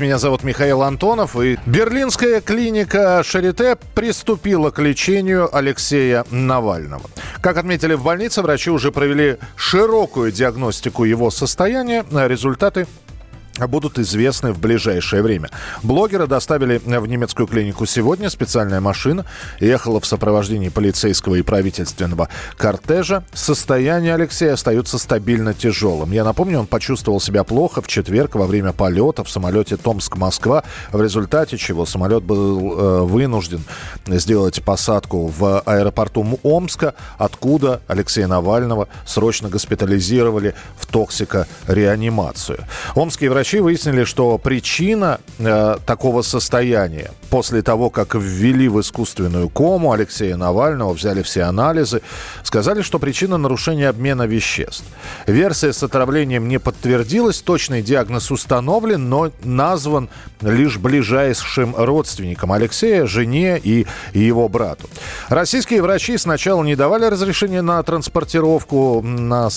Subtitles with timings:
[0.00, 7.02] Меня зовут Михаил Антонов, и берлинская клиника Шарите приступила к лечению Алексея Навального.
[7.40, 12.04] Как отметили в больнице, врачи уже провели широкую диагностику его состояния.
[12.10, 12.86] Результаты
[13.58, 15.50] будут известны в ближайшее время.
[15.82, 18.30] Блогера доставили в немецкую клинику сегодня.
[18.30, 19.24] Специальная машина
[19.60, 23.24] ехала в сопровождении полицейского и правительственного кортежа.
[23.32, 26.12] Состояние Алексея остается стабильно тяжелым.
[26.12, 31.02] Я напомню, он почувствовал себя плохо в четверг во время полета в самолете Томск-Москва, в
[31.02, 33.62] результате чего самолет был э, вынужден
[34.06, 42.64] сделать посадку в аэропорту Омска, откуда Алексея Навального срочно госпитализировали в токсикореанимацию.
[42.94, 49.48] Омские врачи Врачи выяснили, что причина э, такого состояния после того, как ввели в искусственную
[49.48, 52.00] кому Алексея Навального, взяли все анализы,
[52.44, 54.84] сказали, что причина нарушения обмена веществ.
[55.26, 60.08] Версия с отравлением не подтвердилась, точный диагноз установлен, но назван
[60.42, 64.88] лишь ближайшим родственникам Алексея, жене и его брату.
[65.28, 69.48] Российские врачи сначала не давали разрешения на транспортировку, на,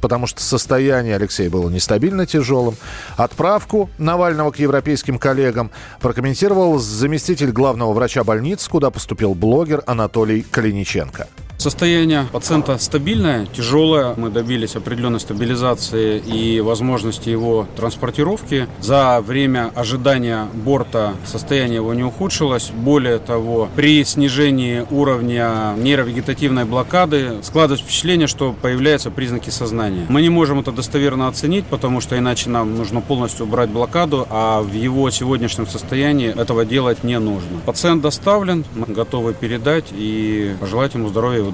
[0.00, 2.76] потому что состояние Алексея было нестабильно тяжелым.
[3.16, 10.42] От отправку Навального к европейским коллегам прокомментировал заместитель главного врача больницы, куда поступил блогер Анатолий
[10.42, 11.26] Калиниченко.
[11.56, 14.14] Состояние пациента стабильное, тяжелое.
[14.18, 18.68] Мы добились определенной стабилизации и возможности его транспортировки.
[18.80, 22.70] За время ожидания борта состояние его не ухудшилось.
[22.70, 30.04] Более того, при снижении уровня нейровегетативной блокады складывается впечатление, что появляются признаки сознания.
[30.10, 34.60] Мы не можем это достоверно оценить, потому что иначе нам нужно полностью убрать блокаду, а
[34.60, 37.60] в его сегодняшнем состоянии этого делать не нужно.
[37.64, 41.53] Пациент доставлен, мы готовы передать и пожелать ему здоровья и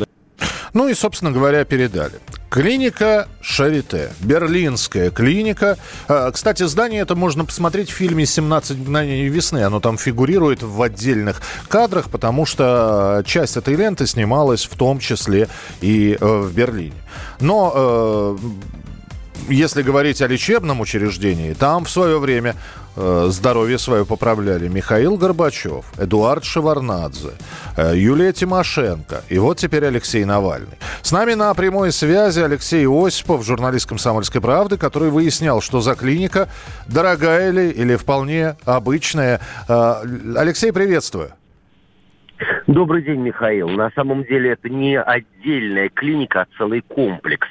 [0.75, 2.15] ну и, собственно говоря, передали.
[2.51, 4.11] Клиника Шарите.
[4.21, 5.79] Берлинская клиника.
[6.09, 9.63] А, кстати, здание это можно посмотреть в фильме «17 мгновений весны».
[9.63, 15.49] Оно там фигурирует в отдельных кадрах, потому что часть этой ленты снималась в том числе
[15.81, 16.97] и э, в Берлине.
[17.39, 18.37] Но э,
[19.49, 22.55] если говорить о лечебном учреждении, там в свое время
[22.97, 27.31] э, здоровье свое поправляли Михаил Горбачев, Эдуард Шеварнадзе,
[27.77, 30.79] э, Юлия Тимошенко и вот теперь Алексей Навальный.
[31.03, 36.49] С нами на прямой связи Алексей Осипов, журналист «Комсомольской правды», который выяснял, что за клиника
[36.87, 39.41] дорогая ли или вполне обычная.
[39.69, 40.03] Э,
[40.37, 41.33] Алексей, приветствую.
[42.67, 43.69] Добрый день, Михаил.
[43.69, 47.49] На самом деле это не отдельная клиника, а целый комплекс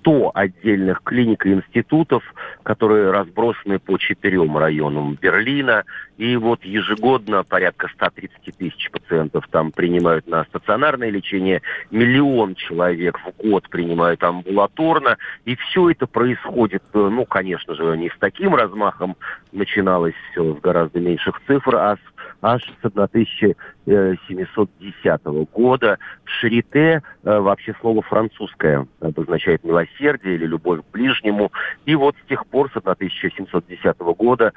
[0.00, 2.22] 100 отдельных клиник и институтов,
[2.62, 5.84] которые разбросаны по четырем районам Берлина.
[6.18, 11.62] И вот ежегодно порядка 130 тысяч пациентов там принимают на стационарное лечение.
[11.90, 15.18] Миллион человек в год принимают амбулаторно.
[15.44, 19.16] И все это происходит, э, ну, конечно же, не с таким размахом.
[19.52, 22.11] Начиналось все с гораздо меньших цифр, а с
[22.42, 25.98] аж с 1710 года.
[26.24, 31.50] Шарите, э, вообще слово французское, обозначает милосердие или любовь к ближнему.
[31.86, 34.52] И вот с тех пор, с 1710 года,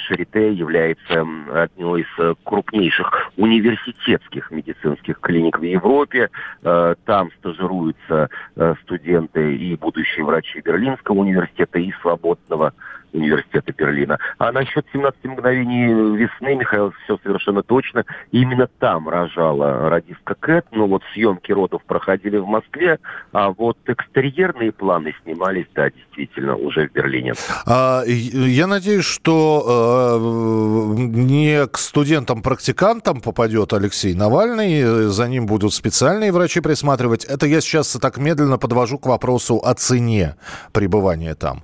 [0.00, 6.30] Шарите является одной из э, крупнейших университетских медицинских клиник в Европе.
[6.62, 8.30] Э, там стажируются
[8.82, 12.72] студенты и будущие врачи Берлинского университета и Свободного
[13.12, 14.18] университета Берлина.
[14.38, 18.04] А насчет 17 мгновений весны, Михаил, все совершенно точно.
[18.32, 20.66] Именно там рожала радистка Кэт.
[20.72, 22.98] Но вот съемки родов проходили в Москве,
[23.32, 27.34] а вот экстерьерные планы снимались, да, действительно, уже в Берлине.
[27.66, 36.32] А, я надеюсь, что э, не к студентам-практикантам попадет Алексей Навальный, за ним будут специальные
[36.32, 37.24] врачи присматривать.
[37.24, 40.36] Это я сейчас так медленно подвожу к вопросу о цене
[40.72, 41.62] пребывания там.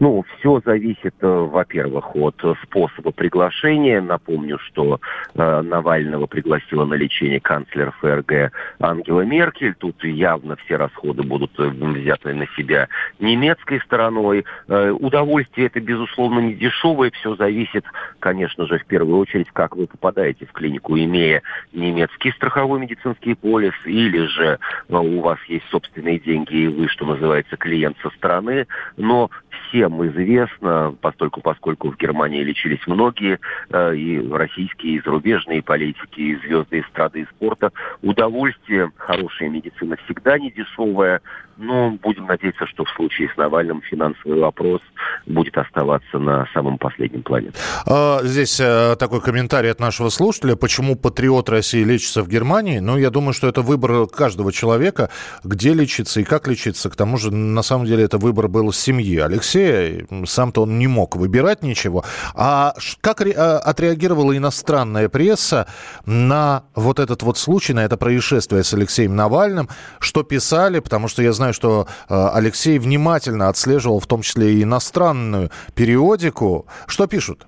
[0.00, 4.00] Ну, все зависит, э, во-первых, от способа приглашения.
[4.00, 4.98] Напомню, что
[5.34, 8.50] э, Навального пригласила на лечение канцлер ФРГ
[8.80, 9.74] Ангела Меркель.
[9.74, 12.88] Тут явно все расходы будут э, взяты на себя
[13.18, 14.46] немецкой стороной.
[14.68, 17.10] Э, удовольствие это, безусловно, не дешевое.
[17.10, 17.84] Все зависит,
[18.20, 21.42] конечно же, в первую очередь, как вы попадаете в клинику, имея
[21.74, 24.58] немецкий страховой медицинский полис, или же
[24.88, 28.66] э, у вас есть собственные деньги, и вы, что называется, клиент со стороны.
[28.96, 29.30] Но
[29.70, 33.38] всем известно, постольку, поскольку в Германии лечились многие
[33.70, 37.72] э, и российские, и зарубежные политики, и звезды эстрады и спорта.
[38.02, 41.20] Удовольствие, хорошая медицина всегда не дешевая,
[41.60, 44.80] но будем надеяться, что в случае с Навальным финансовый вопрос
[45.26, 47.52] будет оставаться на самом последнем плане.
[47.86, 50.56] А, здесь а, такой комментарий от нашего слушателя.
[50.56, 52.78] Почему патриот России лечится в Германии?
[52.78, 55.10] Ну, я думаю, что это выбор каждого человека,
[55.44, 56.88] где лечиться и как лечиться.
[56.88, 60.06] К тому же, на самом деле, это выбор был семьи Алексея.
[60.24, 62.04] Сам-то он не мог выбирать ничего.
[62.34, 65.66] А как а, отреагировала иностранная пресса
[66.06, 69.68] на вот этот вот случай, на это происшествие с Алексеем Навальным?
[69.98, 70.80] Что писали?
[70.80, 75.50] Потому что я знаю, знаю, что э, Алексей внимательно отслеживал в том числе и иностранную
[75.74, 76.66] периодику.
[76.86, 77.46] Что пишут?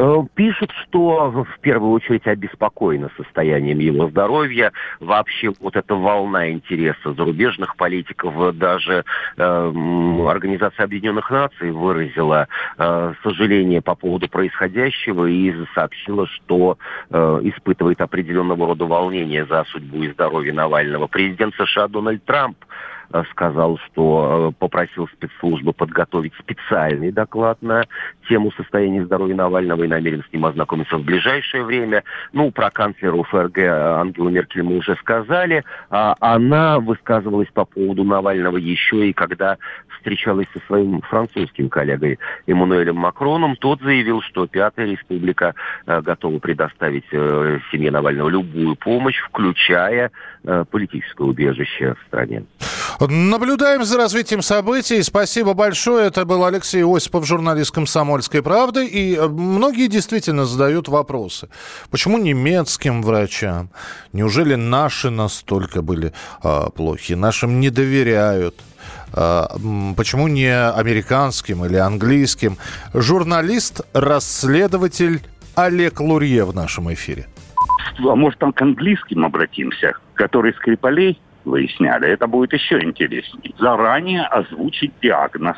[0.00, 4.72] Э, пишут, что в первую очередь обеспокоены состоянием его здоровья.
[5.00, 9.04] Вообще вот эта волна интереса зарубежных политиков, даже
[9.36, 9.72] э,
[10.28, 12.46] Организация Объединенных Наций выразила
[12.78, 16.78] э, сожаление по поводу происходящего и сообщила, что
[17.10, 21.08] э, испытывает определенного рода волнение за судьбу и здоровье Навального.
[21.08, 22.56] Президент США Дональд Трамп
[23.30, 27.84] сказал, что э, попросил спецслужбы подготовить специальный доклад на
[28.28, 32.04] тему состояния здоровья Навального и намерен с ним ознакомиться в ближайшее время.
[32.32, 35.64] Ну, про канцлера ФРГ Ангелу Меркель мы уже сказали.
[35.90, 39.56] А она высказывалась по поводу Навального еще и когда
[39.96, 43.56] встречалась со своим французским коллегой Эммануэлем Макроном.
[43.56, 45.54] Тот заявил, что Пятая Республика
[45.86, 50.10] э, готова предоставить семье Навального любую помощь, включая
[50.70, 52.44] политическое убежище в стране.
[53.00, 55.00] Наблюдаем за развитием событий.
[55.04, 56.08] Спасибо большое.
[56.08, 58.86] Это был Алексей Осипов, журналист «Комсомольской правды».
[58.86, 61.48] И э, многие действительно задают вопросы.
[61.92, 63.70] Почему немецким врачам?
[64.12, 66.12] Неужели наши настолько были
[66.42, 67.12] а, плохи?
[67.12, 68.56] Нашим не доверяют?
[69.12, 69.46] А,
[69.96, 72.56] почему не американским или английским?
[72.92, 75.22] Журналист, расследователь
[75.54, 77.28] Олег Лурье в нашем эфире.
[78.00, 82.08] А может, там к английским обратимся, который Скрипалей выясняли.
[82.08, 83.52] Это будет еще интереснее.
[83.58, 85.56] Заранее озвучить диагноз.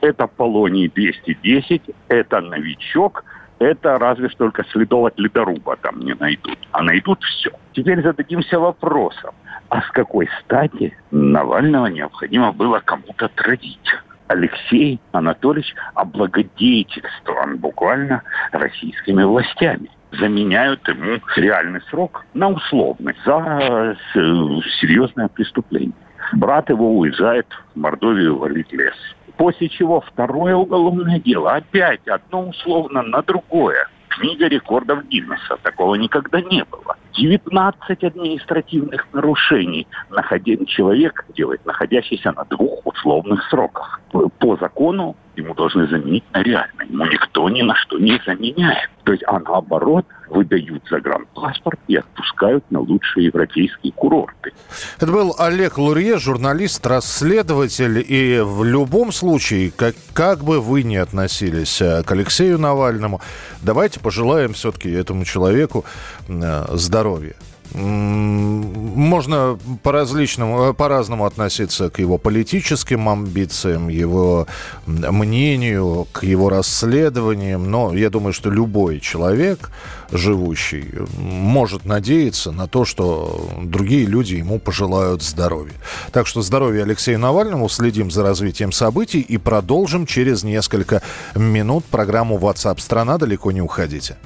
[0.00, 3.24] Это полоний 210, это новичок,
[3.58, 6.58] это разве что только следов от ледоруба там не найдут.
[6.72, 7.50] А найдут все.
[7.72, 9.34] Теперь зададимся вопросом,
[9.68, 13.94] а с какой стати Навального необходимо было кому-то травить?
[14.26, 25.94] Алексей Анатольевич облагодетельствован буквально российскими властями заменяют ему реальный срок на условный за серьезное преступление.
[26.32, 28.94] Брат его уезжает в Мордовию валить лес.
[29.36, 31.52] После чего второе уголовное дело.
[31.52, 33.88] Опять одно условно на другое.
[34.08, 35.56] Книга рекордов Гиннесса.
[35.62, 36.96] Такого никогда не было.
[37.14, 44.00] 19 административных нарушений находен человек делает, находящийся на двух условных сроках.
[44.38, 46.86] По закону ему должны заменить на реальный.
[46.88, 48.90] Ему никто ни на что не заменяет.
[49.04, 54.52] То есть, а наоборот, выдают загранпаспорт и отпускают на лучшие европейские курорты.
[54.96, 58.04] Это был Олег Лурье, журналист, расследователь.
[58.06, 63.20] И в любом случае, как, как бы вы ни относились э, к Алексею Навальному,
[63.62, 65.84] давайте пожелаем все-таки этому человеку
[66.28, 67.34] э, здоровья
[67.74, 74.46] можно по-различному, э, по-разному относиться к его политическим амбициям, его
[74.86, 79.70] мнению, к его расследованиям, но я думаю, что любой человек,
[80.10, 80.84] живущий,
[81.16, 85.74] может надеяться на то, что другие люди ему пожелают здоровья.
[86.12, 91.02] Так что здоровья Алексею Навальному, следим за развитием событий и продолжим через несколько
[91.34, 93.16] минут программу WhatsApp страна.
[93.16, 94.16] Далеко не уходите.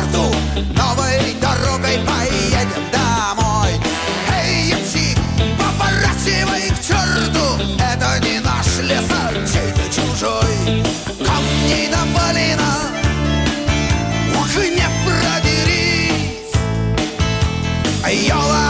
[0.00, 0.24] Черту,
[0.76, 3.72] новой дорогой поедем домой.
[4.32, 5.18] Эй, ямщик,
[5.58, 10.82] поворачивай к черту, это не наш лес, а чей-то чужой.
[11.18, 12.90] Камней навалено,
[14.34, 16.54] ух, не продерись.
[18.28, 18.69] Ёла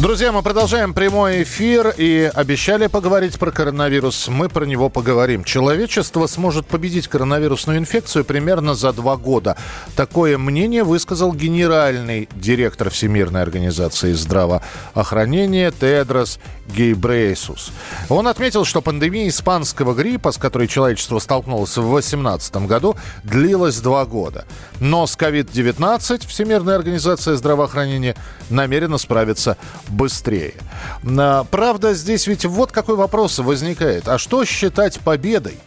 [0.00, 4.28] Друзья, мы продолжаем прямой эфир и обещали поговорить про коронавирус.
[4.28, 5.44] Мы про него поговорим.
[5.44, 9.58] Человечество сможет победить коронавирусную инфекцию примерно за два года.
[9.96, 16.38] Такое мнение высказал генеральный директор Всемирной организации здравоохранения Тедрос
[16.74, 17.70] Гейбрейсус.
[18.08, 24.06] Он отметил, что пандемия испанского гриппа, с которой человечество столкнулось в 2018 году, длилась два
[24.06, 24.46] года.
[24.80, 28.16] Но с COVID-19 Всемирная организация здравоохранения
[28.48, 29.58] намерена справиться
[29.90, 30.54] быстрее.
[31.02, 34.08] Правда, здесь ведь вот какой вопрос возникает.
[34.08, 35.58] А что считать победой?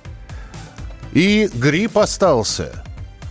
[1.11, 2.83] И грипп остался.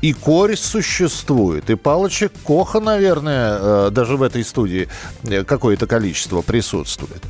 [0.03, 4.89] И корь существует, и палочек Коха, наверное, э, даже в этой студии
[5.23, 7.23] э, какое-то количество присутствует.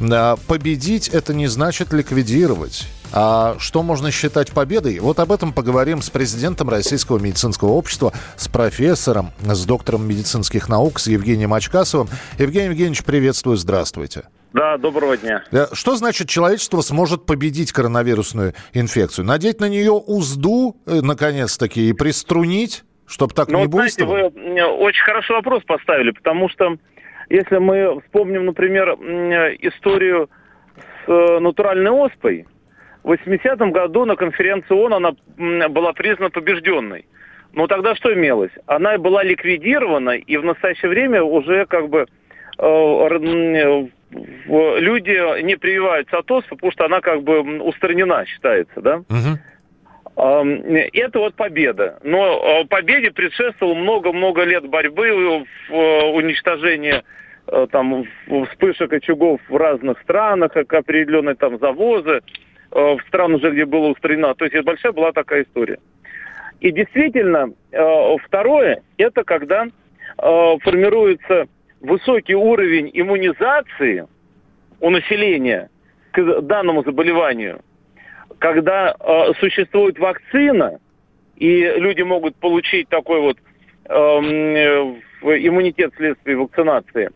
[0.00, 2.88] А, победить это не значит ликвидировать.
[3.12, 4.98] А что можно считать победой?
[4.98, 10.98] Вот об этом поговорим с президентом Российского медицинского общества, с профессором, с доктором медицинских наук,
[10.98, 12.08] с Евгением Очкасовым.
[12.38, 14.24] Евгений Евгеньевич, приветствую, здравствуйте.
[14.52, 15.44] Да, доброго дня.
[15.52, 19.26] Э, что значит человечество сможет победить коронавирусную инфекцию?
[19.26, 24.32] Надеть на нее узду, э, наконец-таки, и приструнить, чтобы так ну, не вот, знаете, буйствовало?
[24.34, 26.76] вы очень хороший вопрос поставили, потому что
[27.28, 28.90] если мы вспомним, например,
[29.60, 30.30] историю
[31.04, 32.46] с э, натуральной оспой,
[33.02, 37.06] в 80-м году на конференции ООН она была признана побежденной.
[37.52, 38.52] Но тогда что имелось?
[38.66, 42.06] Она была ликвидирована, и в настоящее время уже как бы
[42.58, 48.96] э, люди не прививаются от оспы, потому что она как бы устранена, считается, да?
[48.98, 49.38] Угу.
[50.18, 52.00] Это вот победа.
[52.02, 55.72] Но победе предшествовало много-много лет борьбы в
[56.12, 57.02] уничтожении
[57.46, 58.04] э, там
[58.50, 62.20] вспышек очагов в разных странах, определенные там завозы э,
[62.70, 64.34] в стран уже, где было устранено.
[64.34, 65.78] То есть большая была такая история.
[66.60, 69.66] И действительно, э, второе, это когда
[70.16, 71.46] формируется
[71.80, 74.08] высокий уровень иммунизации
[74.80, 75.70] у населения
[76.10, 77.60] к данному заболеванию–
[78.38, 80.78] когда э, существует вакцина,
[81.36, 83.38] и люди могут получить такой вот
[83.88, 87.10] эм, э, иммунитет вследствие вакцинации,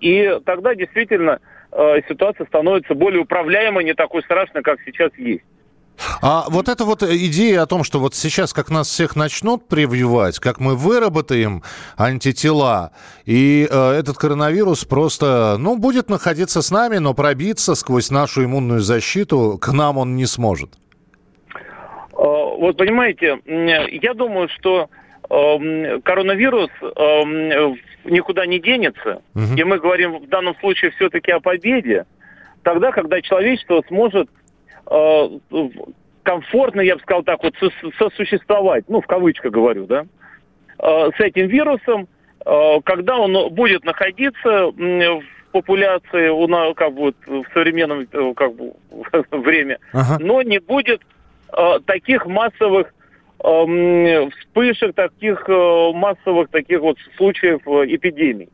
[0.00, 1.40] и тогда действительно
[1.72, 5.42] э, ситуация становится более управляемой, не такой страшной, как сейчас есть.
[6.20, 10.38] А вот эта вот идея о том, что вот сейчас как нас всех начнут прививать,
[10.38, 11.62] как мы выработаем
[11.96, 12.92] антитела,
[13.24, 18.80] и э, этот коронавирус просто, ну, будет находиться с нами, но пробиться сквозь нашу иммунную
[18.80, 20.70] защиту к нам он не сможет.
[22.14, 24.86] А, вот понимаете, я думаю, что э,
[26.04, 27.74] коронавирус э,
[28.04, 29.54] никуда не денется, угу.
[29.56, 32.04] и мы говорим в данном случае все-таки о победе,
[32.62, 34.28] тогда, когда человечество сможет
[34.90, 35.28] Э,
[36.22, 37.54] комфортно, я бы сказал так, вот
[37.98, 40.04] сосуществовать, ну, в кавычках говорю, да,
[40.78, 42.06] э, с этим вирусом,
[42.44, 48.72] э, когда он будет находиться в популяции, у как бы, в современном как бы,
[49.30, 50.18] время, ага.
[50.20, 51.02] но не будет
[51.84, 52.94] таких массовых
[53.38, 58.48] вспышек, таких массовых таких вот случаев эпидемий.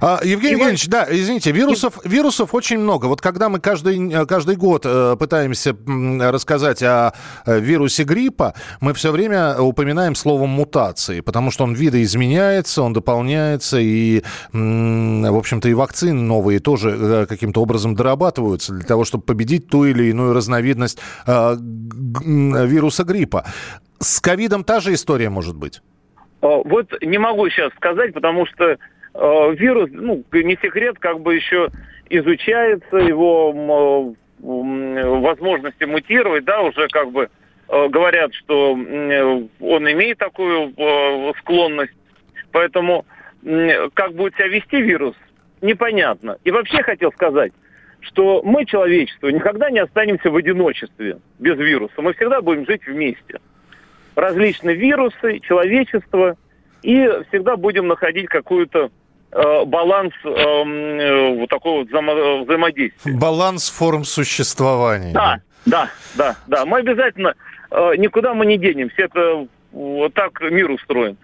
[0.00, 2.08] А, Евгений и Евгеньевич, да, извините, вирусов, и...
[2.08, 3.06] вирусов очень много.
[3.06, 5.76] Вот когда мы каждый, каждый год э, пытаемся
[6.20, 7.12] рассказать о
[7.44, 13.78] э, вирусе гриппа, мы все время упоминаем слово мутации, потому что он видоизменяется, он дополняется,
[13.78, 19.68] и, в общем-то, и вакцины новые тоже э, каким-то образом дорабатываются для того, чтобы победить
[19.68, 23.44] ту или иную разновидность вируса гриппа.
[23.98, 25.80] С ковидом та же история может быть?
[26.40, 28.76] Вот не могу сейчас сказать, потому что
[29.18, 31.70] вирус, ну, не секрет, как бы еще
[32.08, 37.28] изучается, его возможности мутировать, да, уже как бы
[37.68, 41.94] э, говорят, что он имеет такую э, склонность.
[42.52, 43.06] Поэтому
[43.94, 45.14] как будет себя вести вирус,
[45.62, 46.36] непонятно.
[46.44, 47.52] И вообще хотел сказать,
[48.00, 52.02] что мы, человечество, никогда не останемся в одиночестве без вируса.
[52.02, 53.40] Мы всегда будем жить вместе.
[54.16, 56.36] Различные вирусы, человечество,
[56.82, 63.12] и всегда будем находить какую-то Э, баланс эм, э, вот такого взаимо- взаимодействия.
[63.14, 65.12] Баланс форм существования.
[65.12, 66.64] Да, да, да, да.
[66.64, 67.34] Мы обязательно
[67.70, 68.94] э, никуда мы не денемся.
[69.02, 71.16] Это вот так мир устроен.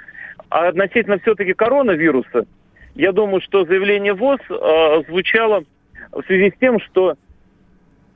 [0.48, 2.44] А относительно все-таки коронавируса,
[2.94, 5.64] я думаю, что заявление ВОЗ э, звучало
[6.10, 7.14] в связи с тем, что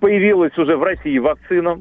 [0.00, 1.80] появилась уже в России вакцина,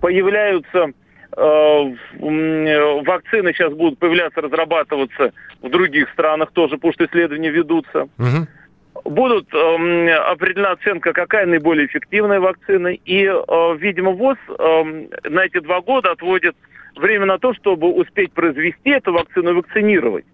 [0.00, 0.92] появляются Э,
[1.36, 5.32] вакцины сейчас будут появляться, разрабатываться
[5.62, 8.08] в других странах тоже, потому что исследования ведутся.
[8.18, 8.46] Угу.
[9.04, 12.88] будут э, определена оценка, какая наиболее эффективная вакцина.
[12.88, 14.82] И, э, видимо, ВОЗ э,
[15.28, 16.56] на эти два года отводит
[16.96, 20.24] время на то, чтобы успеть произвести эту вакцину и вакцинировать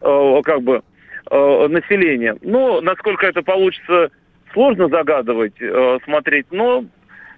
[0.00, 0.82] э, как бы
[1.30, 2.36] э, население.
[2.42, 4.10] Ну, насколько это получится,
[4.52, 6.84] сложно загадывать, э, смотреть, но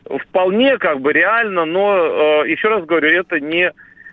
[0.04, 3.72] вполне как бы реально, но, э, еще раз говорю, это не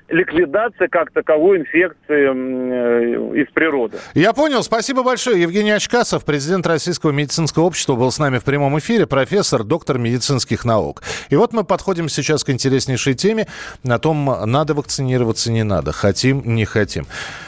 [0.10, 3.98] ликвидация как таковой инфекции э, из природы.
[4.14, 4.64] Я понял.
[4.64, 5.42] Спасибо большое.
[5.42, 10.66] Евгений Очкасов, президент Российского медицинского общества, был с нами в прямом эфире, профессор, доктор медицинских
[10.66, 11.04] наук.
[11.30, 13.48] И вот мы подходим сейчас к интереснейшей теме
[13.88, 17.06] о том, надо вакцинироваться, не надо, хотим, не хотим.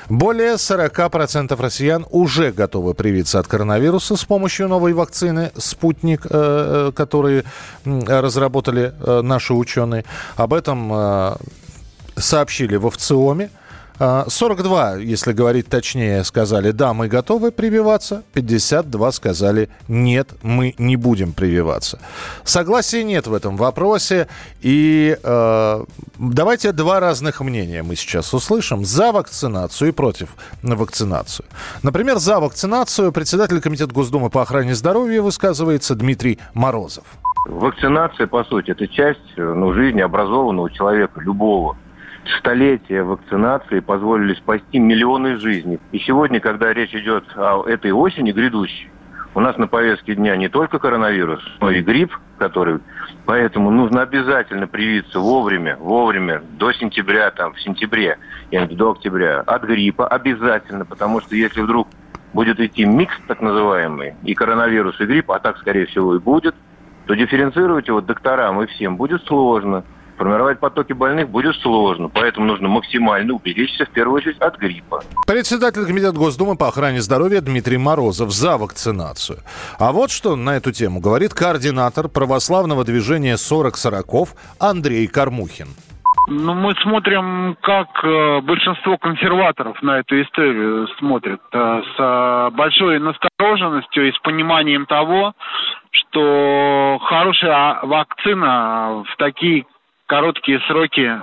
[0.10, 6.92] Более 40% россиян уже готовы привиться от коронавируса с помощью новой вакцины «Спутник», э, э,
[6.96, 7.44] которые
[7.86, 10.06] разработали наши ученые.
[10.36, 11.38] Об этом
[12.16, 13.50] сообщили в ВЦИОМе.
[14.28, 18.24] 42, если говорить точнее, сказали, да, мы готовы прививаться.
[18.34, 22.00] 52 сказали, нет, мы не будем прививаться.
[22.44, 24.28] Согласия нет в этом вопросе.
[24.62, 25.86] И э,
[26.18, 28.86] давайте два разных мнения мы сейчас услышим.
[28.86, 30.30] За вакцинацию и против
[30.64, 31.46] вакцинацию.
[31.84, 37.04] Например, за вакцинацию председатель Комитета Госдумы по охране здоровья высказывается Дмитрий Морозов.
[37.48, 41.78] Вакцинация, по сути, это часть ну, жизни образованного человека, любого
[42.38, 45.80] столетия вакцинации позволили спасти миллионы жизней.
[45.92, 48.90] И сегодня, когда речь идет о этой осени грядущей,
[49.34, 52.80] у нас на повестке дня не только коронавирус, но и грипп, который...
[53.26, 58.18] Поэтому нужно обязательно привиться вовремя, вовремя, до сентября, там, в сентябре,
[58.52, 61.88] до октября, от гриппа обязательно, потому что если вдруг
[62.34, 66.56] будет идти микс так называемый, и коронавирус, и грипп, а так, скорее всего, и будет,
[67.06, 69.84] то дифференцировать его докторам и всем будет сложно.
[70.22, 75.02] Формировать потоки больных будет сложно, поэтому нужно максимально уберечься в первую очередь от гриппа.
[75.26, 79.40] Председатель Комитета Госдумы по охране здоровья Дмитрий Морозов за вакцинацию.
[79.80, 85.70] А вот что на эту тему говорит координатор православного движения 40 сороков Андрей Кармухин.
[86.28, 91.42] Ну, мы смотрим, как э, большинство консерваторов на эту историю смотрят.
[91.52, 95.34] Э, с э, большой настороженностью и с пониманием того,
[95.92, 99.66] что хорошая вакцина в такие
[100.12, 101.22] короткие сроки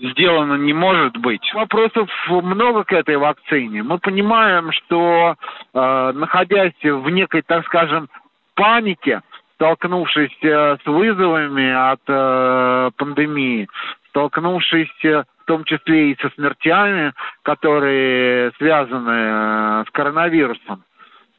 [0.00, 1.54] сделано не может быть.
[1.54, 3.84] Вопросов много к этой вакцине.
[3.84, 5.36] Мы понимаем, что
[5.72, 8.08] э, находясь в некой, так скажем,
[8.56, 9.22] панике,
[9.54, 13.68] столкнувшись э, с вызовами от э, пандемии,
[14.08, 17.12] столкнувшись э, в том числе и со смертями,
[17.44, 20.82] которые связаны э, с коронавирусом,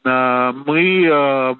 [0.02, 1.54] э, мы э,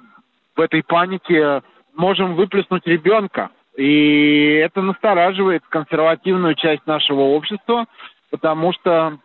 [0.55, 1.61] в этой панике
[1.95, 3.51] можем выплеснуть ребенка.
[3.77, 7.85] И это настораживает консервативную часть нашего общества,
[8.31, 9.19] потому что,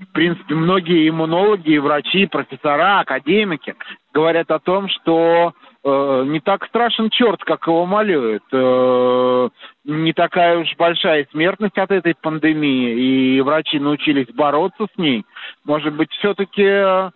[0.00, 3.74] в принципе, многие иммунологи, врачи, профессора, академики
[4.14, 5.52] говорят о том, что
[5.84, 8.42] э, не так страшен черт, как его малюют.
[8.52, 9.50] Э,
[9.84, 15.26] не такая уж большая смертность от этой пандемии, и врачи научились бороться с ней.
[15.66, 17.10] Может быть, все-таки э,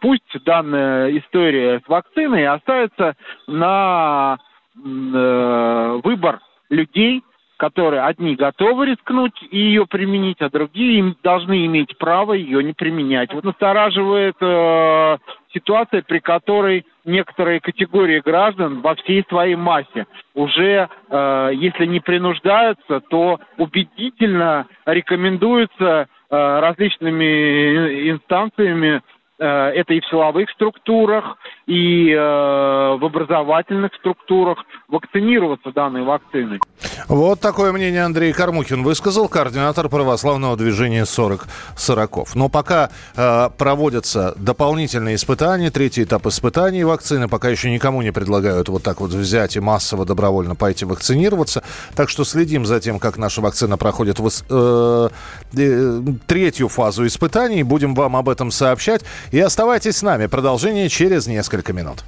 [0.00, 3.16] пусть данная история с вакциной оставится
[3.48, 4.38] на
[4.74, 7.22] выбор людей,
[7.58, 13.34] которые одни готовы рискнуть и ее применить, а другие должны иметь право ее не применять.
[13.34, 15.18] Вот настораживает э,
[15.52, 23.00] ситуация, при которой некоторые категории граждан во всей своей массе уже, э, если не принуждаются,
[23.10, 29.02] то убедительно рекомендуются э, различными инстанциями
[29.38, 31.36] Э, это и в силовых структурах,
[31.68, 36.60] и э, в образовательных структурах вакцинироваться данной вакциной.
[37.08, 42.34] Вот такое мнение Андрей Кармухин высказал, координатор православного движения 40 сороков.
[42.34, 48.70] Но пока э, проводятся дополнительные испытания, третий этап испытаний вакцины, пока еще никому не предлагают
[48.70, 51.62] вот так вот взять и массово добровольно пойти вакцинироваться.
[51.94, 55.08] Так что следим за тем, как наша вакцина проходит в, э,
[55.54, 57.62] э, третью фазу испытаний.
[57.62, 59.02] Будем вам об этом сообщать.
[59.32, 60.28] И оставайтесь с нами.
[60.28, 61.26] Продолжение через
[61.58, 62.04] несколько минут.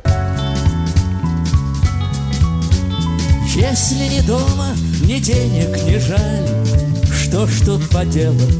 [3.56, 4.68] Если не дома,
[5.02, 6.46] ни денег не жаль,
[7.12, 8.54] что ж тут поделать?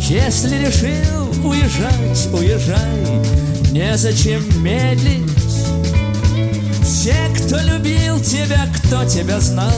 [0.00, 3.22] Если решил уезжать, уезжай,
[3.70, 5.30] незачем медлить.
[6.82, 9.70] Все, кто любил тебя, кто тебя знал,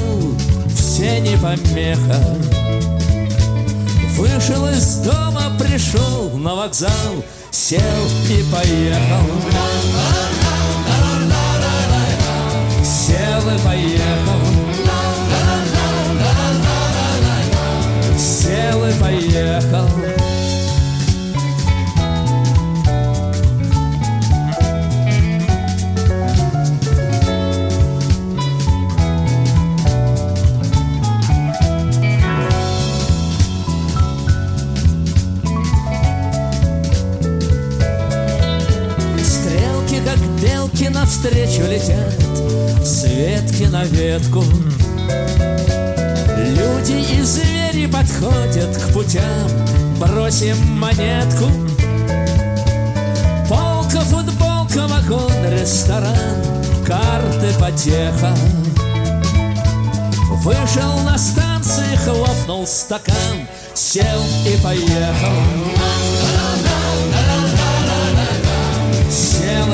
[0.75, 2.96] все не помеха.
[4.17, 6.91] Вышел из дома, пришел на вокзал,
[7.51, 7.81] сел
[8.31, 9.27] и поехал.
[12.83, 14.41] Сел и поехал.
[18.17, 20.06] Сел и поехал.
[40.89, 42.15] Навстречу летят
[42.85, 44.43] С ветки на ветку.
[46.37, 49.51] Люди и звери подходят к путям
[49.99, 51.47] Бросим монетку.
[53.49, 56.15] Полка, футболка, вагон, ресторан
[56.87, 58.35] Карты, потеха.
[60.43, 65.37] Вышел на станции, хлопнул стакан Сел и поехал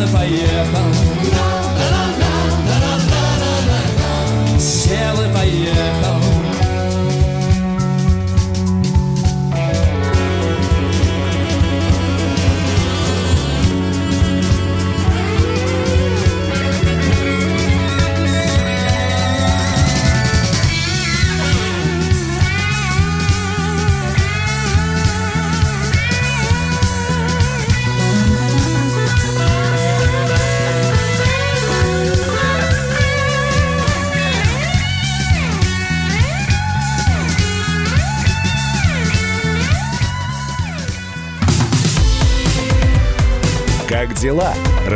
[0.02, 0.94] и поехал
[4.58, 6.21] Сел и поехал